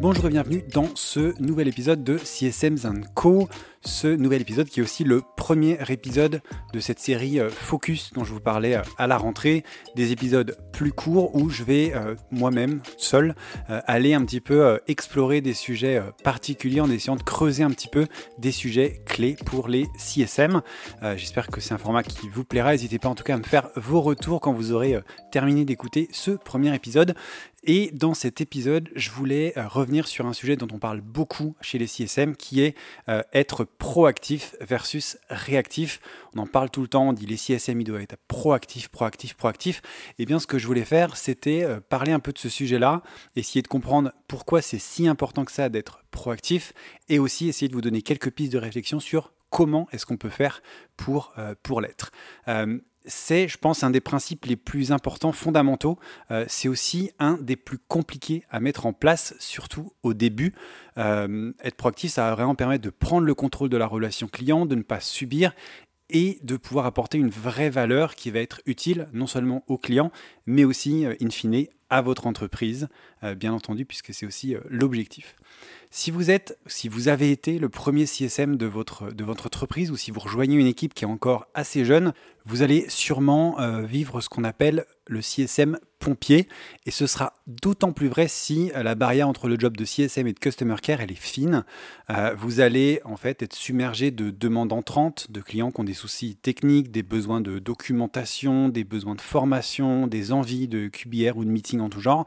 [0.00, 2.76] Bonjour et bienvenue dans ce nouvel épisode de CSM
[3.14, 3.48] Co.
[3.84, 6.42] Ce nouvel épisode qui est aussi le premier épisode
[6.72, 9.62] de cette série euh, Focus dont je vous parlais euh, à la rentrée.
[9.94, 13.34] Des épisodes plus courts où je vais euh, moi-même, seul,
[13.68, 18.06] aller un petit peu explorer des sujets particuliers en essayant de creuser un petit peu
[18.38, 20.62] des sujets clés pour les CSM.
[21.16, 22.72] J'espère que c'est un format qui vous plaira.
[22.72, 25.00] N'hésitez pas en tout cas à me faire vos retours quand vous aurez
[25.32, 27.14] terminé d'écouter ce premier épisode.
[27.64, 31.78] Et dans cet épisode, je voulais revenir sur un sujet dont on parle beaucoup chez
[31.78, 32.74] les CSM, qui est
[33.32, 36.00] être proactif versus réactif.
[36.34, 39.34] On en parle tout le temps, on dit les CSM, ils doivent être proactifs, proactifs,
[39.34, 39.82] proactifs.
[40.18, 42.48] Et eh bien, ce que je voulais faire, c'était euh, parler un peu de ce
[42.48, 43.02] sujet-là,
[43.36, 46.72] essayer de comprendre pourquoi c'est si important que ça d'être proactif,
[47.08, 50.28] et aussi essayer de vous donner quelques pistes de réflexion sur comment est-ce qu'on peut
[50.28, 50.62] faire
[50.96, 51.32] pour,
[51.62, 52.10] pour l'être
[53.08, 55.98] c'est, je pense, un des principes les plus importants, fondamentaux.
[56.30, 60.54] Euh, c'est aussi un des plus compliqués à mettre en place, surtout au début.
[60.98, 64.66] Euh, être proactif, ça va vraiment permettre de prendre le contrôle de la relation client,
[64.66, 65.52] de ne pas subir
[66.10, 70.10] et de pouvoir apporter une vraie valeur qui va être utile non seulement au client,
[70.46, 72.88] mais aussi, euh, in fine, à votre entreprise,
[73.36, 75.36] bien entendu, puisque c'est aussi l'objectif.
[75.90, 79.90] Si vous êtes, si vous avez été le premier CSM de votre, de votre entreprise
[79.90, 82.12] ou si vous rejoignez une équipe qui est encore assez jeune,
[82.44, 86.48] vous allez sûrement euh, vivre ce qu'on appelle le CSM pompier.
[86.86, 90.26] Et ce sera d'autant plus vrai si euh, la barrière entre le job de CSM
[90.26, 91.64] et de Customer Care elle est fine.
[92.10, 95.94] Euh, vous allez en fait être submergé de demandes entrantes de clients qui ont des
[95.94, 101.44] soucis techniques, des besoins de documentation, des besoins de formation, des envies de QBR ou
[101.44, 102.26] de meeting en tout genre.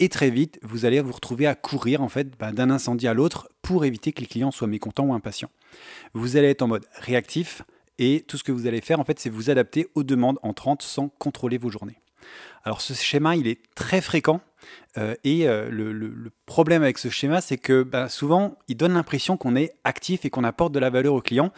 [0.00, 3.14] Et très vite, vous allez vous retrouver à courir en fait bah, d'un incendie à
[3.14, 5.50] l'autre pour éviter que les clients soient mécontents ou impatients.
[6.14, 7.62] Vous allez être en mode réactif
[7.98, 10.82] et tout ce que vous allez faire en fait, c'est vous adapter aux demandes entrantes
[10.82, 12.00] sans contrôler vos journées.
[12.62, 14.40] Alors ce schéma, il est très fréquent
[14.96, 19.36] euh, et euh, le, problème avec ce schéma, c'est que bah, souvent, il donne l'impression
[19.36, 21.52] qu'on est actif et qu'on apporte de la valeur aux clients.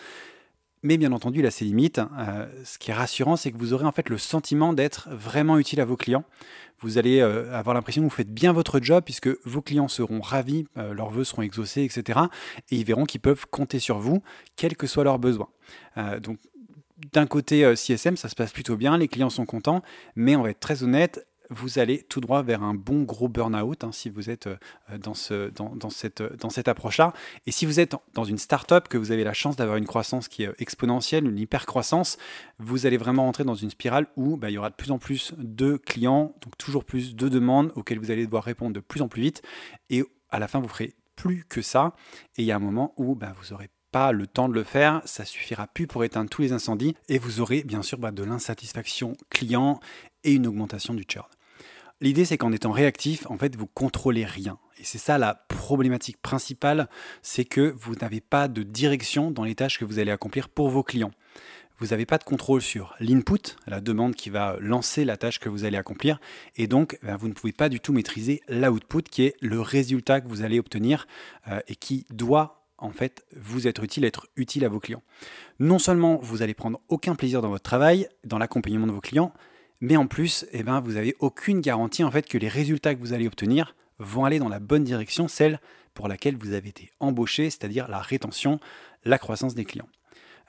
[0.82, 2.00] Mais bien entendu, il a ses limites.
[2.18, 5.58] Euh, ce qui est rassurant, c'est que vous aurez en fait le sentiment d'être vraiment
[5.58, 6.24] utile à vos clients.
[6.80, 10.22] Vous allez euh, avoir l'impression que vous faites bien votre job puisque vos clients seront
[10.22, 12.20] ravis, euh, leurs vœux seront exaucés, etc.
[12.70, 14.22] Et ils verront qu'ils peuvent compter sur vous,
[14.56, 15.48] quels que soient leurs besoins.
[16.22, 16.38] donc,
[17.12, 19.82] d'un côté CSM, ça se passe plutôt bien, les clients sont contents,
[20.16, 23.84] mais on va être très honnête, vous allez tout droit vers un bon gros burn-out
[23.84, 24.56] hein, si vous êtes euh,
[24.98, 27.12] dans, ce, dans, cette, dans cette approche-là.
[27.46, 30.28] Et si vous êtes dans une start-up, que vous avez la chance d'avoir une croissance
[30.28, 32.16] qui est exponentielle, une hyper-croissance,
[32.58, 34.98] vous allez vraiment entrer dans une spirale où bah, il y aura de plus en
[34.98, 39.02] plus de clients, donc toujours plus de demandes auxquelles vous allez devoir répondre de plus
[39.02, 39.42] en plus vite.
[39.90, 41.94] Et à la fin, vous ferez plus que ça.
[42.36, 44.64] Et il y a un moment où bah, vous aurez pas le temps de le
[44.64, 48.12] faire, ça suffira plus pour éteindre tous les incendies et vous aurez bien sûr bah,
[48.12, 49.80] de l'insatisfaction client
[50.22, 51.26] et une augmentation du churn.
[52.00, 54.58] L'idée, c'est qu'en étant réactif, en fait, vous contrôlez rien.
[54.78, 56.88] Et c'est ça la problématique principale,
[57.20, 60.70] c'est que vous n'avez pas de direction dans les tâches que vous allez accomplir pour
[60.70, 61.12] vos clients.
[61.78, 65.48] Vous n'avez pas de contrôle sur l'input, la demande qui va lancer la tâche que
[65.48, 66.20] vous allez accomplir,
[66.56, 70.20] et donc ben, vous ne pouvez pas du tout maîtriser l'output qui est le résultat
[70.20, 71.06] que vous allez obtenir
[71.48, 75.02] euh, et qui doit en fait vous être utile, être utile à vos clients.
[75.58, 79.32] Non seulement vous allez prendre aucun plaisir dans votre travail, dans l'accompagnement de vos clients,
[79.80, 83.00] mais en plus, eh ben, vous n'avez aucune garantie en fait que les résultats que
[83.00, 85.60] vous allez obtenir vont aller dans la bonne direction, celle
[85.94, 88.60] pour laquelle vous avez été embauché, c'est-à-dire la rétention,
[89.04, 89.88] la croissance des clients.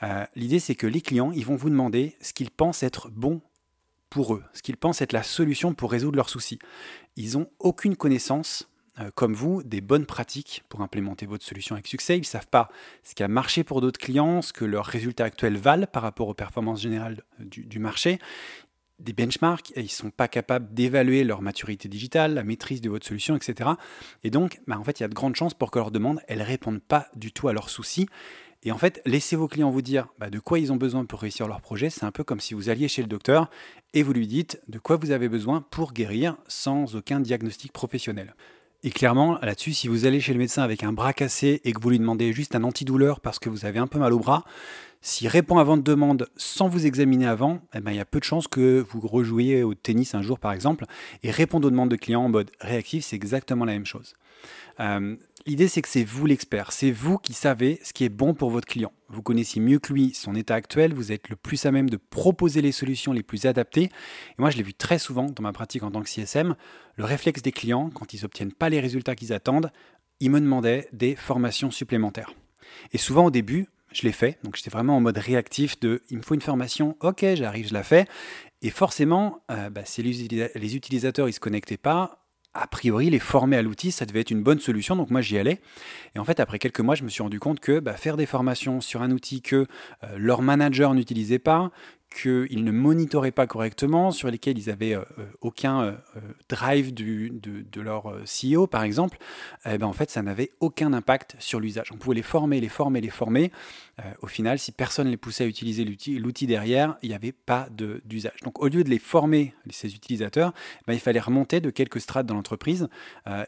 [0.03, 3.41] Euh, l'idée, c'est que les clients, ils vont vous demander ce qu'ils pensent être bon
[4.09, 6.59] pour eux, ce qu'ils pensent être la solution pour résoudre leurs soucis.
[7.15, 8.69] Ils n'ont aucune connaissance,
[8.99, 12.17] euh, comme vous, des bonnes pratiques pour implémenter votre solution avec succès.
[12.17, 12.69] Ils ne savent pas
[13.03, 16.27] ce qui a marché pour d'autres clients, ce que leurs résultats actuels valent par rapport
[16.27, 18.19] aux performances générales du, du marché
[19.01, 23.05] des benchmarks, ils ne sont pas capables d'évaluer leur maturité digitale, la maîtrise de votre
[23.05, 23.71] solution, etc.
[24.23, 26.21] Et donc, bah, en fait, il y a de grandes chances pour que leurs demandes,
[26.27, 28.07] elles ne répondent pas du tout à leurs soucis.
[28.63, 31.21] Et en fait, laissez vos clients vous dire bah, de quoi ils ont besoin pour
[31.21, 31.89] réussir leur projet.
[31.89, 33.49] C'est un peu comme si vous alliez chez le docteur
[33.93, 38.35] et vous lui dites de quoi vous avez besoin pour guérir sans aucun diagnostic professionnel.
[38.83, 41.79] Et clairement, là-dessus, si vous allez chez le médecin avec un bras cassé et que
[41.79, 44.43] vous lui demandez juste un antidouleur parce que vous avez un peu mal au bras,
[45.01, 48.19] s'il répond à votre demande sans vous examiner avant, eh ben, il y a peu
[48.19, 50.85] de chances que vous rejouiez au tennis un jour par exemple.
[51.21, 54.15] Et répondre aux demandes de clients en mode réactif, c'est exactement la même chose.
[54.79, 56.71] Euh, l'idée, c'est que c'est vous l'expert.
[56.71, 58.91] C'est vous qui savez ce qui est bon pour votre client.
[59.09, 60.93] Vous connaissez mieux que lui son état actuel.
[60.93, 63.85] Vous êtes le plus à même de proposer les solutions les plus adaptées.
[63.85, 66.55] Et moi, je l'ai vu très souvent dans ma pratique en tant que CSM.
[66.95, 69.71] Le réflexe des clients, quand ils n'obtiennent pas les résultats qu'ils attendent,
[70.19, 72.33] ils me demandaient des formations supplémentaires.
[72.93, 74.37] Et souvent au début, je l'ai fait.
[74.43, 77.73] Donc j'étais vraiment en mode réactif de il me faut une formation, ok, j'arrive, je
[77.73, 78.05] la fais.
[78.61, 82.20] Et forcément, bah, si les, utilisateurs ne se connectaient pas,
[82.53, 84.95] a priori, les former à l'outil, ça devait être une bonne solution.
[84.95, 85.61] Donc moi, j'y allais.
[86.15, 88.25] Et en fait, après quelques mois, je me suis rendu compte que bah, faire des
[88.25, 89.67] formations sur un outil que
[90.03, 91.71] euh, leur manager n'utilisait pas,
[92.13, 95.93] qu'ils ne monitoraient pas correctement, sur lesquels ils n'avaient euh, euh, aucun euh,
[96.49, 99.17] drive du, de, leur CEO, par exemple,
[99.65, 101.91] eh ben, en fait, ça n'avait aucun impact sur l'usage.
[101.91, 103.51] On pouvait les former, les former, les former.
[104.21, 107.67] au final, si personne ne les poussait à utiliser l'outil derrière, il n'y avait pas
[107.71, 108.39] d'usage.
[108.43, 110.53] Donc, au lieu de les former, ces utilisateurs,
[110.85, 112.87] ben, il fallait remonter de quelques strates dans l'entreprise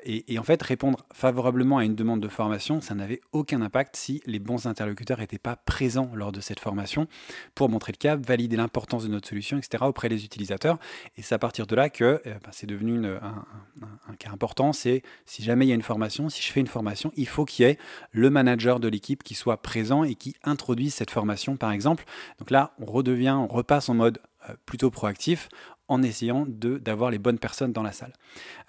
[0.04, 3.96] et, et, en fait, répondre favorablement à une demande de formation, ça n'avait aucun impact
[3.96, 7.08] si les bons interlocuteurs n'étaient pas présents lors de cette formation
[7.54, 10.78] pour montrer le cap, valider l'importance de notre solution, etc., auprès des utilisateurs.
[11.18, 14.74] Et c'est à partir de là que euh, ben, c'est devenu un, cas important.
[14.74, 17.46] C'est si jamais il y a une formation, si je fais une formation, il faut
[17.46, 17.78] qu'il y ait
[18.12, 22.04] le manager de l'équipe qui soit présent et qui introduise cette formation, par exemple.
[22.40, 24.20] Donc là, on redevient, on repasse en mode
[24.50, 25.50] euh, plutôt proactif
[25.88, 28.14] en essayant d'avoir les bonnes personnes dans la salle.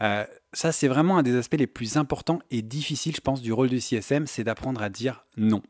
[0.02, 3.52] Euh, ça, c'est vraiment un des aspects les plus importants et difficiles, je pense, du
[3.52, 5.62] rôle du CSM, c'est d'apprendre à dire non.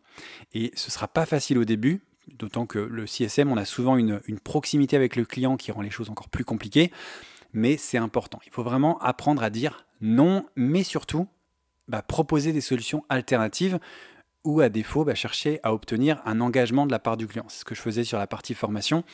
[0.52, 3.96] Et ce ne sera pas facile au début, D'autant que le CSM, on a souvent
[3.96, 6.90] une, proximité avec le client qui rend les choses encore plus compliquées,
[7.52, 8.40] mais c'est important.
[8.46, 11.28] Il faut vraiment apprendre à dire non, mais surtout
[11.88, 13.78] bah, proposer des solutions alternatives
[14.44, 17.44] ou à défaut bah, chercher à obtenir un engagement de la part du client.
[17.48, 19.04] C'est ce que je faisais sur la partie formation.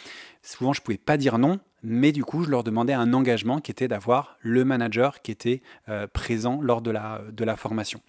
[0.43, 3.61] Souvent, je ne pouvais pas dire non, mais du coup, je leur demandais un engagement
[3.61, 8.01] qui était d'avoir le manager qui était euh, présent lors de la, formation.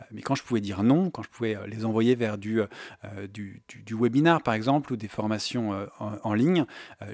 [0.00, 2.60] Euh, mais quand je pouvais dire non, quand je pouvais euh, les envoyer vers du,
[3.90, 6.64] webinar, par exemple, ou des formations en, ligne,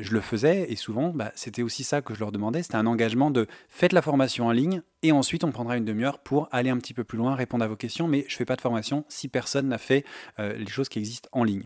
[0.00, 0.70] je le faisais.
[0.70, 2.62] Et souvent, bah, c'était aussi ça que je leur demandais.
[2.62, 6.19] C'était un engagement de faites la formation en ligne et ensuite on prendra une demi-heure
[6.19, 8.08] pour aller un petit peu plus loin, répondre à vos questions.
[8.08, 10.05] Mais je ne fais pas de formation si personne n'a fait
[10.38, 11.64] les choses qui existent en ligne.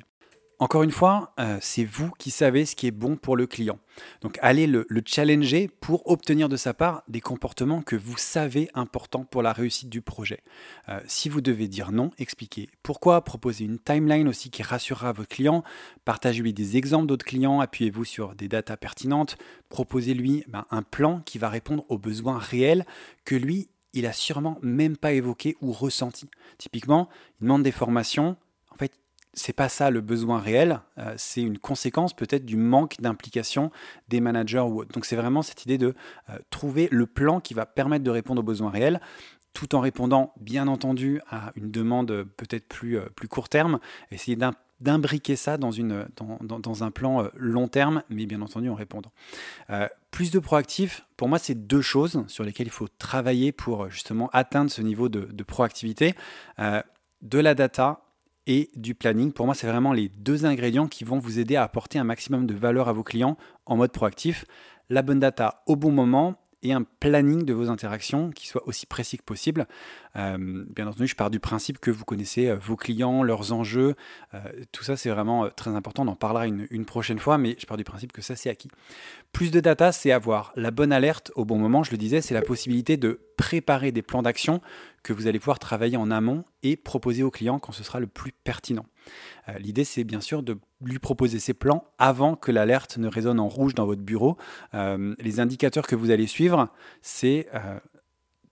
[0.60, 3.78] Encore une fois, euh, c'est vous qui savez ce qui est bon pour le client.
[4.22, 9.25] Donc allez le, challenger pour obtenir de sa part des comportements que vous savez importants
[9.25, 10.40] pour la réussite du projet.
[10.88, 15.28] Euh, si vous devez dire non, expliquez pourquoi, proposez une timeline aussi qui rassurera votre
[15.28, 15.62] client,
[16.05, 19.37] partagez-lui des exemples d'autres clients, appuyez-vous sur des datas pertinentes,
[19.69, 22.84] proposez-lui ben, un plan qui va répondre aux besoins réels
[23.25, 26.28] que lui, il a sûrement même pas évoqué ou ressenti.
[26.58, 27.08] Typiquement,
[27.40, 28.37] il demande des formations,
[29.38, 33.70] c'est pas ça le besoin réel, euh, c'est une conséquence peut-être du manque d'implication
[34.08, 34.93] des managers ou autres.
[34.93, 35.94] Donc c'est vraiment cette idée de
[36.29, 39.00] euh, trouver le plan qui va permettre de répondre aux besoins réels
[39.55, 43.81] tout en répondant bien entendu à une demande peut-être plus, euh, plus court terme,
[44.11, 44.37] essayer
[44.81, 49.11] d'imbriquer ça dans, une, dans, dans, un plan long terme, mais bien entendu en répondant.
[50.12, 54.31] plus de proactif, pour moi, c'est deux choses sur lesquelles il faut travailler pour justement
[54.32, 56.14] atteindre ce niveau de, de proactivité.
[56.58, 58.07] de la data
[58.49, 59.31] et du planning.
[59.31, 62.47] Pour moi, c'est vraiment les deux ingrédients qui vont vous aider à apporter un maximum
[62.47, 63.37] de valeur à vos clients
[63.67, 64.47] en mode proactif.
[64.89, 68.87] La bonne data au bon moment et un planning de vos interactions qui soit aussi
[68.87, 69.69] précis que possible.
[70.19, 73.94] Euh, bien entendu, je pars du principe que vous connaissez euh, vos clients, leurs enjeux.
[74.35, 74.38] Euh,
[74.73, 76.05] tout ça, c'est vraiment très important.
[76.05, 78.70] On en parlera une, prochaine fois, mais je pars du principe que ça, c'est acquis.
[79.32, 81.82] Plus de data, c'est avoir la bonne alerte au bon moment.
[81.82, 84.61] Je le disais, c'est la possibilité de préparer des plans d'action
[85.03, 88.06] que vous allez pouvoir travailler en amont et proposer au client quand ce sera le
[88.06, 88.87] plus pertinent.
[89.59, 93.48] L'idée, c'est bien sûr de lui proposer ses plans avant que l'alerte ne résonne en
[93.48, 94.37] rouge dans votre bureau.
[94.75, 96.69] Les indicateurs que vous allez suivre,
[97.01, 97.48] c'est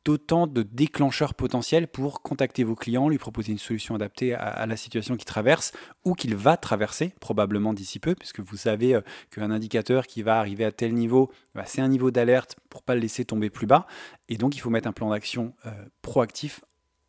[0.07, 4.77] d'autant de déclencheurs potentiels pour contacter vos clients, lui proposer une solution adaptée à, la
[4.77, 5.73] situation qu'il traverse
[6.05, 9.01] ou qu'il va traverser, probablement d'ici peu, puisque vous savez euh,
[9.33, 12.95] qu'un indicateur qui va arriver à tel niveau, bah, c'est un niveau d'alerte pour pas
[12.95, 13.89] le laisser tomber plus bas.
[14.29, 15.71] Et donc, il faut mettre un plan d'action euh,
[16.03, 16.61] proactif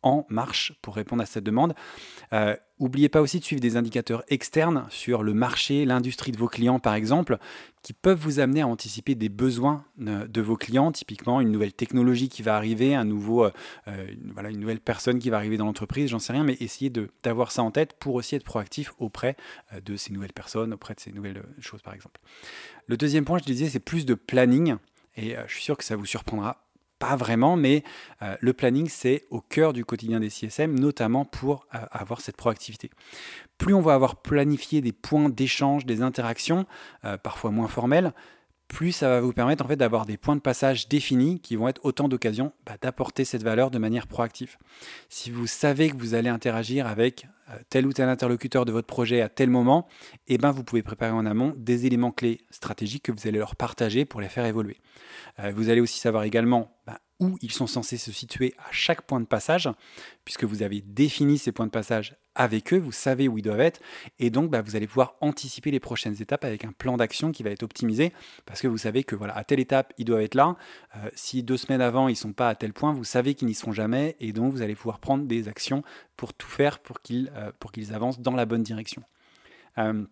[0.02, 1.74] en marche pour répondre à cette demande.
[2.32, 6.46] Euh, N'oubliez pas aussi de suivre des indicateurs externes sur le marché, l'industrie de vos
[6.46, 7.38] clients par exemple,
[7.82, 11.72] qui peuvent vous amener à anticiper des besoins euh, de vos clients, typiquement une nouvelle
[11.72, 13.50] technologie qui va arriver, un nouveau, euh,
[13.86, 16.92] une, voilà, une nouvelle personne qui va arriver dans l'entreprise, j'en sais rien, mais essayez
[17.24, 19.36] d'avoir ça en tête pour aussi être proactif auprès
[19.72, 22.20] euh, de ces nouvelles personnes, auprès de ces nouvelles choses par exemple.
[22.86, 24.76] Le deuxième point, je disais, c'est plus de planning,
[25.16, 26.67] et je suis sûr que ça vous surprendra
[26.98, 27.84] pas vraiment, mais
[28.22, 32.36] euh, le planning, c'est au cœur du quotidien des CSM, notamment pour euh, avoir cette
[32.36, 32.90] proactivité.
[33.56, 36.66] Plus on va avoir planifié des points d'échange, des interactions,
[37.04, 38.12] euh, parfois moins formelles,
[38.68, 42.08] plus ça va vous permettre d'avoir des points de passage définis qui vont être autant
[42.08, 44.56] d'occasions bah, d'apporter cette valeur de manière proactive.
[45.08, 47.26] Si vous savez que vous allez interagir avec
[47.70, 49.88] tel ou tel interlocuteur de votre projet à tel moment,
[50.26, 53.56] eh ben vous pouvez préparer en amont des éléments clés stratégiques que vous allez leur
[53.56, 54.78] partager pour les faire évoluer.
[55.40, 59.02] Euh, vous allez aussi savoir également bah, où ils sont censés se situer à chaque
[59.02, 59.68] point de passage,
[60.24, 63.60] puisque vous avez défini ces points de passage avec eux, vous savez où ils doivent
[63.60, 63.80] être,
[64.20, 67.42] et donc bah, vous allez pouvoir anticiper les prochaines étapes avec un plan d'action qui
[67.42, 68.12] va être optimisé,
[68.46, 70.56] parce que vous savez que voilà, à telle étape, ils doivent être là.
[70.96, 73.48] Euh, si deux semaines avant, ils ne sont pas à tel point, vous savez qu'ils
[73.48, 75.82] n'y seront jamais, et donc vous allez pouvoir prendre des actions
[76.16, 79.02] pour tout faire pour qu'ils euh, avancent dans la bonne direction.
[79.78, 80.04] Euh,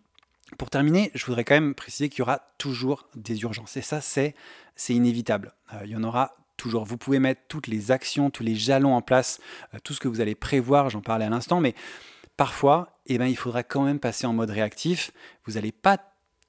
[0.57, 3.77] pour terminer, je voudrais quand même préciser qu'il y aura toujours des urgences.
[3.77, 4.35] Et ça, c'est,
[4.75, 5.53] c'est inévitable.
[5.83, 6.85] il y en aura toujours.
[6.85, 9.41] Vous pouvez mettre toutes les actions, tous les jalons en place,
[9.83, 11.75] tout ce que vous allez prévoir, j'en parlais à l'instant, mais
[12.37, 15.11] parfois, eh ben, il faudra quand même passer en mode réactif.
[15.45, 15.97] Vous n'allez pas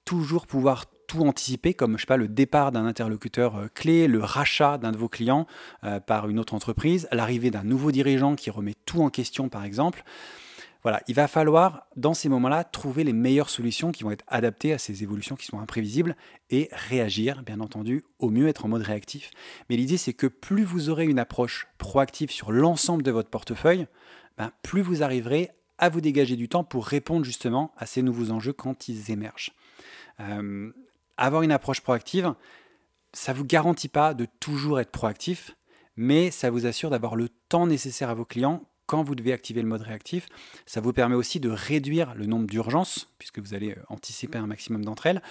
[0.05, 4.23] toujours pouvoir tout anticiper, comme je sais pas, le départ d'un interlocuteur euh, clé, le
[4.23, 5.47] rachat d'un de vos clients
[5.83, 9.65] euh, par une autre entreprise, l'arrivée d'un nouveau dirigeant qui remet tout en question, par
[9.65, 10.05] exemple.
[10.83, 14.73] Voilà, il va falloir, dans ces moments-là, trouver les meilleures solutions qui vont être adaptées
[14.73, 16.15] à ces évolutions qui sont imprévisibles
[16.51, 19.31] et réagir, bien entendu, au mieux être en mode réactif.
[19.69, 23.87] Mais l'idée, c'est que plus vous aurez une approche proactive sur l'ensemble de votre portefeuille,
[24.37, 28.31] ben, plus vous arriverez à vous dégager du temps pour répondre justement à ces nouveaux
[28.31, 29.53] enjeux quand ils émergent.
[30.21, 30.73] Euh,
[31.17, 32.35] avoir une approche proactive,
[33.13, 35.57] ça ne vous garantit pas de toujours être proactif,
[35.97, 39.63] mais ça vous assure d'avoir le temps nécessaire à vos clients quand vous devez activer
[39.63, 40.29] le mode réactif.
[40.65, 44.47] Ça vous permet aussi de réduire le nombre d'urgences, puisque vous allez euh, anticiper un
[44.47, 45.23] maximum d'entre elles.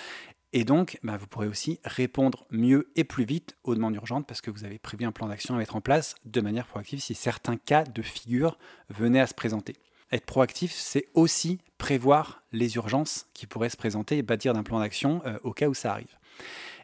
[0.54, 4.42] Et donc, bah, vous pourrez aussi répondre mieux et plus vite aux demandes urgentes parce
[4.42, 7.16] que vous avez prévu un plan d'action à mettre en place de manière proactive si
[7.16, 8.58] certains cas de figure
[8.90, 9.76] venaient à se présenter.
[10.12, 14.80] Être proactif, c'est aussi prévoir les urgences qui pourraient se présenter et bâtir d'un plan
[14.80, 16.18] d'action euh, au cas où ça arrive.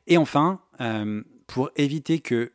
[0.07, 2.51] Et enfin, euh, pour éviter que,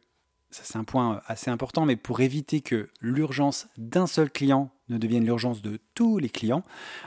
[0.50, 4.98] ça c'est un point assez important, mais pour éviter que l'urgence d'un seul client ne
[4.98, 6.62] devienne l'urgence de tous les clients,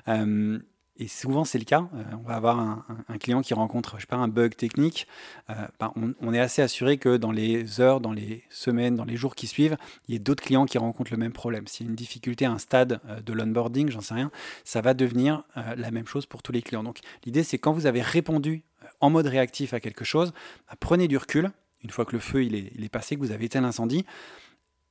[0.07, 0.59] euh,
[1.01, 4.07] et souvent c'est le cas, euh, on va avoir un, client qui rencontre je sais
[4.07, 5.07] pas, un bug technique,
[5.49, 5.91] euh, ben,
[6.21, 9.47] on, est assez assuré que dans les heures, dans les semaines, dans les jours qui
[9.47, 9.77] suivent,
[10.07, 11.65] il y ait d'autres clients qui rencontrent le même problème.
[11.65, 14.29] S'il y a une difficulté à un stade euh, de l'onboarding, j'en sais rien,
[14.63, 16.83] ça va devenir la même chose pour tous les clients.
[16.83, 18.61] Donc l'idée c'est quand vous avez répondu
[18.99, 20.33] en mode réactif à quelque chose,
[20.69, 21.49] ben, prenez du recul,
[21.83, 24.05] une fois que le feu il est passé, que vous avez éteint l'incendie,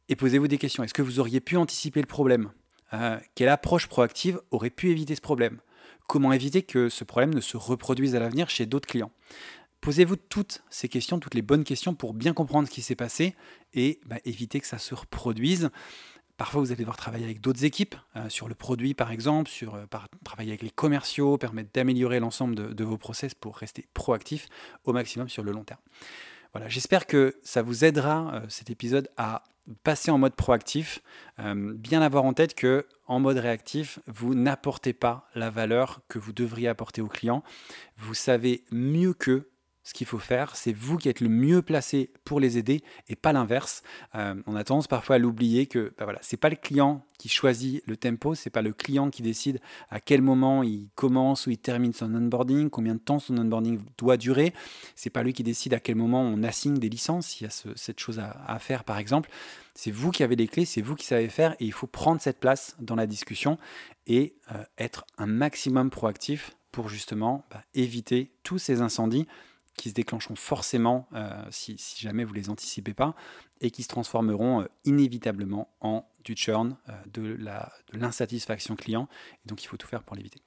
[0.09, 0.83] et posez-vous des questions.
[0.83, 2.51] Est-ce que vous auriez pu anticiper le problème?
[3.37, 5.61] Quelle approche proactive aurait pu éviter ce problème?
[6.11, 9.13] Comment éviter que ce problème ne se reproduise à l'avenir chez d'autres clients
[9.81, 13.37] Posez-vous toutes ces questions, toutes les bonnes questions pour bien comprendre ce qui s'est passé
[13.75, 15.71] et bah, éviter que ça se reproduise.
[16.37, 19.77] Parfois, vous allez devoir travailler avec d'autres équipes, euh, sur le produit par exemple, sur,
[19.77, 19.87] euh,
[20.25, 24.49] travailler avec les commerciaux, permettre d'améliorer l'ensemble de, vos process pour rester proactif
[24.83, 25.79] au maximum sur le long terme.
[26.53, 29.45] Voilà, j'espère que ça vous aidera euh, cet épisode à
[29.85, 31.01] passer en mode proactif,
[31.39, 36.19] euh, bien avoir en tête que en mode réactif, vous n'apportez pas la valeur que
[36.19, 37.43] vous devriez apporter aux clients.
[37.97, 39.49] Vous savez mieux que
[39.83, 43.17] ce qu'il faut faire, c'est vous qui êtes le mieux placé pour les aider et
[43.17, 43.83] pas l'inverse.
[44.15, 47.83] Euh, on a tendance parfois à l'oublier que bah voilà, pas le client qui choisit
[47.87, 49.61] le tempo, c'est pas le client qui décide
[49.91, 53.81] à quel moment il commence ou il termine son onboarding, combien de temps son onboarding
[53.99, 54.53] doit durer.
[54.97, 57.51] C'est pas lui qui décide à quel moment on assigne des licences, il y a
[57.51, 59.31] cette chose à, faire par exemple.
[59.75, 62.21] C'est vous qui avez les clés, c'est vous qui savez faire et il faut prendre
[62.21, 63.59] cette place dans la discussion
[64.07, 69.27] et euh, être un maximum proactif pour justement bah, éviter tous ces incendies
[69.81, 73.15] qui se déclencheront forcément euh, si, jamais vous les anticipez pas
[73.63, 77.39] et qui se transformeront euh, inévitablement en du churn, euh, de
[77.95, 79.09] l'insatisfaction client.
[79.43, 80.43] Et donc il faut tout faire pour l'éviter.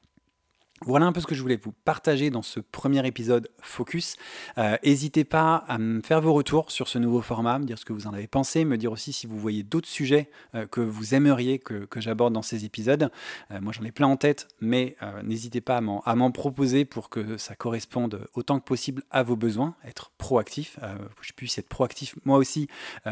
[0.85, 4.17] Voilà un peu ce que je voulais vous partager dans ce premier épisode Focus.
[4.57, 7.85] Euh, n'hésitez pas à me faire vos retours sur ce nouveau format, me dire ce
[7.85, 10.81] que vous en avez pensé, me dire aussi si vous voyez d'autres sujets euh, que
[10.81, 13.09] vous aimeriez que, j'aborde dans ces épisodes.
[13.51, 17.37] Euh, moi j'en ai plein en tête, mais n'hésitez pas à m'en proposer pour que
[17.37, 22.15] ça corresponde autant que possible à vos besoins, être proactif, que je puisse être proactif
[22.25, 22.67] moi aussi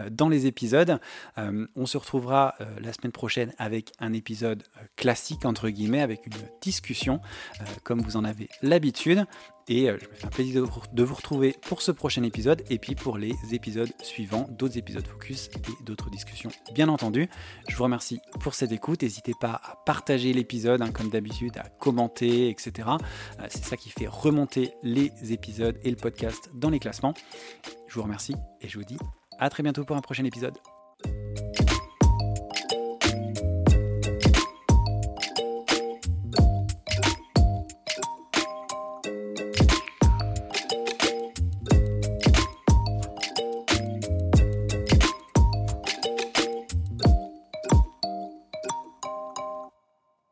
[0.09, 0.99] dans les épisodes.
[1.37, 4.63] on se retrouvera la semaine prochaine avec un épisode
[4.95, 7.21] classique, entre guillemets, avec une discussion.
[7.61, 9.25] Euh, comme vous en avez l'habitude.
[9.67, 12.77] Et euh, je me fais un plaisir de vous retrouver pour ce prochain épisode et
[12.77, 17.29] puis pour les épisodes suivants, d'autres épisodes focus et d'autres discussions, bien entendu.
[17.69, 19.03] Je vous remercie pour cette écoute.
[19.03, 22.89] N'hésitez pas à partager l'épisode, hein, comme d'habitude, à commenter, etc.
[23.39, 27.13] Euh, c'est ça qui fait remonter les épisodes et le podcast dans les classements.
[27.87, 28.97] Je vous remercie et je vous dis
[29.39, 30.57] à très bientôt pour un prochain épisode.